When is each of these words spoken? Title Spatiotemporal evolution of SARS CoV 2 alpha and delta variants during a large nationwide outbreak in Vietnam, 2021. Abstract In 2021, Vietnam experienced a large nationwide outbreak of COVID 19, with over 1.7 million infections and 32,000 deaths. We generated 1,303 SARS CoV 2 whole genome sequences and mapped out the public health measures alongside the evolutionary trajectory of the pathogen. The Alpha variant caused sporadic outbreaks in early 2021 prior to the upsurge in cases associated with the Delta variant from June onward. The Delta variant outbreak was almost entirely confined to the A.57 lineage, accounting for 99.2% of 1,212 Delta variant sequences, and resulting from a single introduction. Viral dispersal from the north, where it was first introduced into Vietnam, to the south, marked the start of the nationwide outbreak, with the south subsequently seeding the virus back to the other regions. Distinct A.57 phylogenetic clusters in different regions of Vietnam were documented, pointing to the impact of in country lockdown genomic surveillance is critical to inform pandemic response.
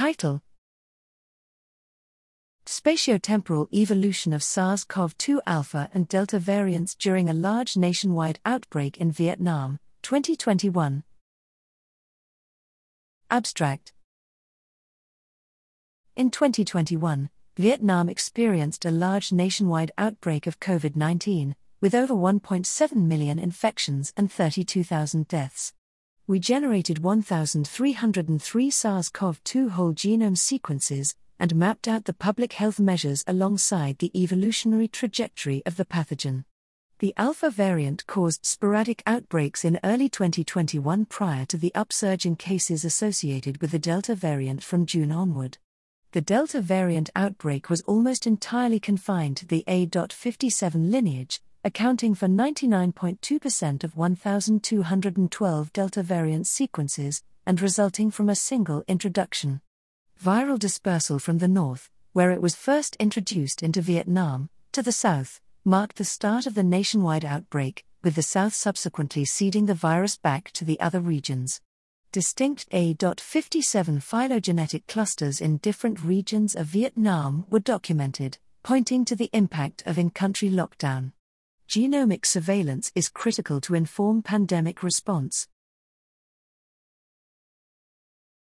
Title 0.00 0.40
Spatiotemporal 2.64 3.70
evolution 3.70 4.32
of 4.32 4.42
SARS 4.42 4.82
CoV 4.82 5.14
2 5.18 5.42
alpha 5.46 5.90
and 5.92 6.08
delta 6.08 6.38
variants 6.38 6.94
during 6.94 7.28
a 7.28 7.34
large 7.34 7.76
nationwide 7.76 8.40
outbreak 8.46 8.96
in 8.96 9.12
Vietnam, 9.12 9.78
2021. 10.00 11.04
Abstract 13.30 13.92
In 16.16 16.30
2021, 16.30 17.28
Vietnam 17.58 18.08
experienced 18.08 18.86
a 18.86 18.90
large 18.90 19.32
nationwide 19.32 19.92
outbreak 19.98 20.46
of 20.46 20.58
COVID 20.60 20.96
19, 20.96 21.54
with 21.82 21.94
over 21.94 22.14
1.7 22.14 22.96
million 22.96 23.38
infections 23.38 24.14
and 24.16 24.32
32,000 24.32 25.28
deaths. 25.28 25.74
We 26.30 26.38
generated 26.38 27.00
1,303 27.00 28.70
SARS 28.70 29.08
CoV 29.08 29.42
2 29.42 29.70
whole 29.70 29.92
genome 29.92 30.38
sequences 30.38 31.16
and 31.40 31.56
mapped 31.56 31.88
out 31.88 32.04
the 32.04 32.12
public 32.12 32.52
health 32.52 32.78
measures 32.78 33.24
alongside 33.26 33.98
the 33.98 34.12
evolutionary 34.14 34.86
trajectory 34.86 35.60
of 35.66 35.76
the 35.76 35.84
pathogen. 35.84 36.44
The 37.00 37.12
Alpha 37.16 37.50
variant 37.50 38.06
caused 38.06 38.46
sporadic 38.46 39.02
outbreaks 39.08 39.64
in 39.64 39.80
early 39.82 40.08
2021 40.08 41.06
prior 41.06 41.46
to 41.46 41.56
the 41.56 41.74
upsurge 41.74 42.24
in 42.24 42.36
cases 42.36 42.84
associated 42.84 43.60
with 43.60 43.72
the 43.72 43.80
Delta 43.80 44.14
variant 44.14 44.62
from 44.62 44.86
June 44.86 45.10
onward. 45.10 45.58
The 46.12 46.20
Delta 46.20 46.60
variant 46.60 47.10
outbreak 47.16 47.68
was 47.68 47.80
almost 47.88 48.24
entirely 48.24 48.78
confined 48.78 49.36
to 49.38 49.46
the 49.46 49.64
A.57 49.66 50.92
lineage, 50.92 51.40
accounting 51.62 52.14
for 52.14 52.26
99.2% 52.26 53.84
of 53.84 53.96
1,212 53.96 55.72
Delta 55.74 56.02
variant 56.02 56.46
sequences, 56.46 57.22
and 57.44 57.60
resulting 57.60 58.10
from 58.10 58.30
a 58.30 58.34
single 58.34 58.82
introduction. 58.88 59.60
Viral 60.22 60.58
dispersal 60.58 61.18
from 61.18 61.38
the 61.38 61.48
north, 61.48 61.90
where 62.14 62.30
it 62.30 62.40
was 62.40 62.54
first 62.56 62.96
introduced 62.96 63.62
into 63.62 63.82
Vietnam, 63.82 64.48
to 64.72 64.82
the 64.82 64.92
south, 64.92 65.40
marked 65.62 65.96
the 65.96 66.04
start 66.04 66.46
of 66.46 66.54
the 66.54 66.62
nationwide 66.62 67.26
outbreak, 67.26 67.84
with 68.02 68.14
the 68.14 68.22
south 68.22 68.54
subsequently 68.54 69.26
seeding 69.26 69.66
the 69.66 69.74
virus 69.74 70.16
back 70.16 70.50
to 70.52 70.64
the 70.64 70.80
other 70.80 71.00
regions. 71.00 71.60
Distinct 72.10 72.66
A.57 72.72 74.02
phylogenetic 74.02 74.86
clusters 74.86 75.42
in 75.42 75.58
different 75.58 76.02
regions 76.02 76.56
of 76.56 76.66
Vietnam 76.66 77.44
were 77.50 77.60
documented, 77.60 78.38
pointing 78.62 79.04
to 79.04 79.14
the 79.14 79.28
impact 79.34 79.82
of 79.84 79.98
in 79.98 80.08
country 80.08 80.48
lockdown 80.48 81.12
genomic 81.70 82.26
surveillance 82.26 82.90
is 82.96 83.08
critical 83.08 83.60
to 83.60 83.76
inform 83.76 84.22
pandemic 84.22 84.82
response. 84.82 85.46